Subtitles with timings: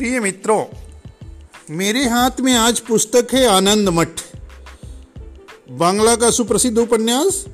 [0.00, 0.64] प्रिय मित्रों,
[1.70, 4.20] मेरे हाथ में आज पुस्तक है आनंद मठ।
[5.70, 7.44] बांग्ला का सुप्रसिद्ध उपन्यास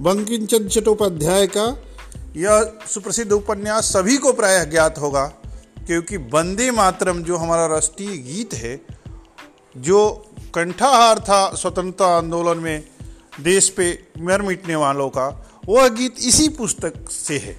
[0.00, 1.64] बंकिम चंद्र चट्टोपाध्याय का।
[2.36, 5.26] यह सुप्रसिद्ध उपन्यास सभी को प्रायः ज्ञात होगा,
[5.86, 8.80] क्योंकि वंदे मातरम जो हमारा राष्ट्रीय गीत है,
[9.76, 12.84] जो कंठाहार था स्वतंत्रता आंदोलन में
[13.40, 15.28] देश पे मर मिटने वालों का,
[15.68, 17.58] वह गीत इसी पुस्तक से है।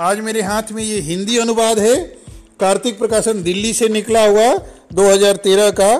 [0.00, 2.23] आज मेरे हाथ में ये हिंदी अनुवाद है।
[2.64, 4.48] कार्तिक प्रकाशन दिल्ली से निकला हुआ
[4.92, 5.92] 2013 का।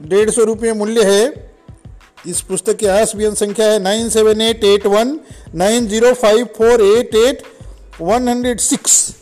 [0.00, 1.52] डेढ़ सौ रुपये मूल्य है।
[2.26, 5.18] इस पुस्तक की आसबियन संख्या है nine seven eight eight one,
[5.54, 7.42] nine zero five four eight eight,
[8.00, 9.16] one hundred six.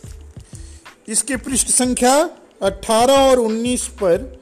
[1.09, 2.29] इसके पृष्ठ संख्या
[2.61, 4.41] 18 और 19 पर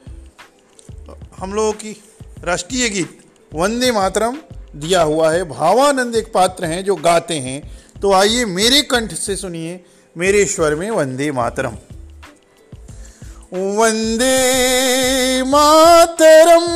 [1.36, 1.96] हम लोगों की
[2.44, 3.18] राष्ट्रीय गीत
[3.54, 4.38] वंदे मातरम
[4.76, 7.60] दिया हुआ है। भावानंद एक पात्र हैं जो गाते हैं।
[8.02, 9.80] तो आइए मेरे कंठ से सुनिए,
[10.16, 11.76] मेरे स्वर में वंदे मातरम।
[13.52, 16.66] वंदे मातरम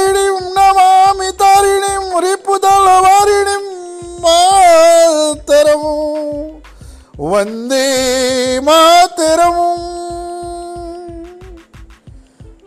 [8.62, 9.60] मातरम्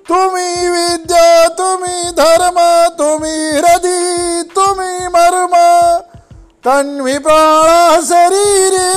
[0.10, 2.58] तुम्ही विद्या, तुम्ही धर्म,
[2.98, 5.54] तुम्ही हृदी तुम्ही मर्म,
[6.66, 8.90] तन्वी प्राणा शरीरे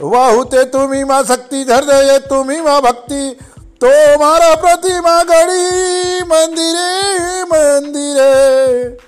[0.00, 3.30] वाहुते तुम्ही मा शक्ती, हृदय तुम्ही मा भक्ती
[3.82, 3.88] तो
[4.18, 9.01] मारा प्रतिमा गडी मंदिरे मंदिरे।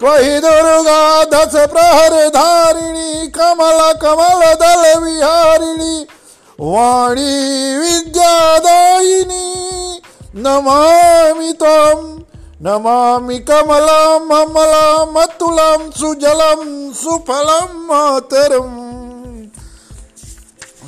[0.00, 6.06] त्वहि दुर्गा दस प्रहर धारिणी, कमल कमल दल विहारिणी,
[6.60, 9.54] वाणी विद्यादायिनी
[10.34, 12.18] नमामि त्वं,
[12.62, 18.98] नमामि कमलं ममलं अतुलं सुजलं सुफलं मातरम्।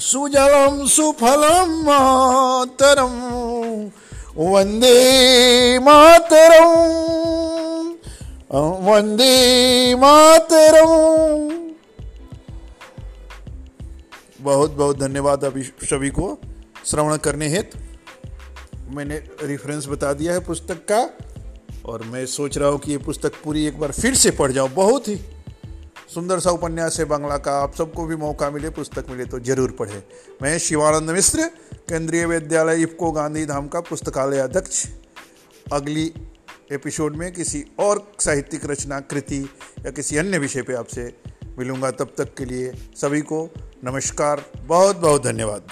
[0.01, 3.21] सुजलं सुफलं मातरं
[4.37, 4.99] वंदे
[5.79, 7.30] मातरम्।
[8.51, 10.89] वंदे मातरम।
[14.41, 16.39] बहुत बहुत धन्यवाद अभी सभी को
[16.87, 17.79] श्रवण करने हेतु।
[18.95, 20.99] मैंने रेफरेंस बता दिया है पुस्तक का,
[21.85, 24.71] और मैं सोच रहा हूँ कि ये पुस्तक पूरी एक बार फिर से पढ़ जाऊँ।
[24.71, 25.17] बहुत ही
[26.15, 29.71] सुंदर सा उपन्यास है बांग्ला का। आप सबको भी मौका मिले, पुस्तक मिले तो ज़रूर
[29.71, 30.03] पढ़े।
[30.43, 31.45] मैं शिवानंद मिश्र,
[31.89, 34.87] केंद्रीय विद्यालय इफ्को गांधी धाम का पुस्तकालय अध्यक्ष।
[35.73, 36.13] अगली
[36.73, 39.49] एपिसोड में किसी और साहित्यिक रचना, कृति
[39.85, 41.17] या किसी अन्य विषय पे आपसे
[41.59, 43.51] मिलूँगा। तब तक के लिए सभी को
[43.85, 45.63] नमस्कार बहुत बहुत धन्यवाद।